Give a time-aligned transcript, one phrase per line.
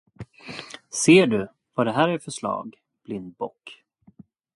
[1.03, 3.83] Ser du, vad det här är för slag, blindbock.